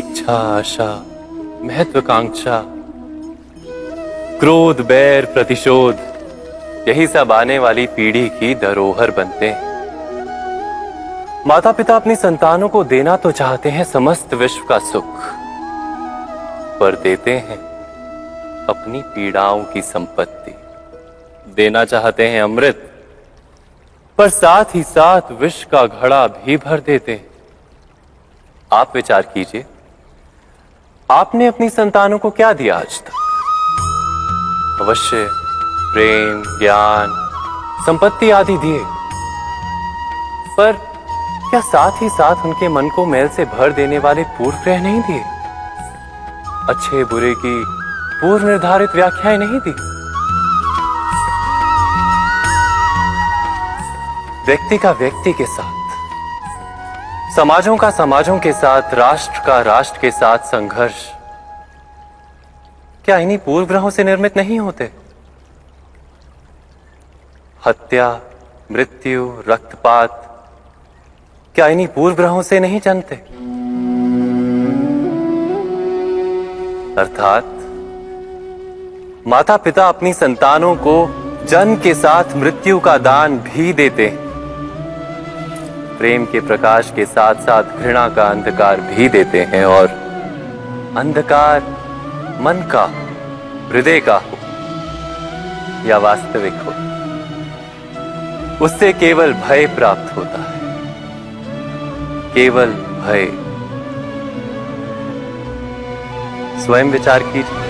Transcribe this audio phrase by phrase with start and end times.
[0.00, 0.92] इच्छा, आशा,
[1.62, 2.62] महत्वाकांक्षा,
[4.40, 5.96] क्रोध, बैर, प्रतिशोध,
[6.88, 9.68] यही सब आने वाली पीढ़ी की धरोहर बनते हैं।
[11.46, 15.24] माता पिता अपनी संतानों को देना तो चाहते हैं, समस्त विश्व का सुख,
[16.80, 17.58] पर देते हैं
[18.66, 20.54] अपनी पीड़ाओं की संपत्ति।
[21.54, 22.86] देना चाहते हैं अमृत,
[24.18, 27.28] पर साथ ही साथ विष का घड़ा भी भर देते हैं।
[28.70, 29.64] आप विचार कीजिए।
[31.10, 33.12] आपने अपनी संतानों को क्या दिया आज तक?
[34.80, 35.28] अवश्य,
[35.92, 37.08] प्रेम, ज्ञान,
[37.86, 38.80] संपत्ति आदि दिए।
[40.56, 40.72] पर
[41.50, 45.00] क्या साथ ही साथ उनके मन को मैल से भर देने वाले पूर्व ग्रह नहीं
[45.00, 45.24] दिए?
[46.74, 47.64] अच्छे, बुरे की
[48.20, 49.90] पूर्व निर्धारित व्याख्याएँ नहीं दी?
[54.46, 55.79] व्यक्ति का व्यक्ति के साथ।
[57.36, 60.94] समाजों का समाजों के साथ, राष्ट्र का राष्ट्र के साथ संघर्ष।
[63.04, 64.90] क्या इन्हीं पूर्व ग्रहों से निर्मित नहीं होते?
[67.66, 68.20] हत्या,
[68.72, 70.16] मृत्यु, रक्तपात,
[71.54, 73.16] क्या इन्हीं पूर्व ग्रहों से नहीं जन्मते
[77.00, 77.44] अर्थात
[79.26, 80.96] माता पिता अपनी संतानों को
[81.48, 84.29] जन्म के साथ मृत्यु का दान भी देते हैं।
[86.00, 89.88] प्रेम के प्रकाश के साथ साथ घृणा का अंधकार भी देते हैं और
[90.96, 91.60] अंधकार
[92.40, 92.84] मन का,
[93.68, 94.38] हृदय का हो
[95.88, 96.72] या वास्तविक हो,
[98.64, 100.60] उससे केवल भय प्राप्त होता है।
[102.34, 102.70] केवल
[103.02, 103.26] भय।
[106.64, 107.69] स्वयं विचार कीजिए।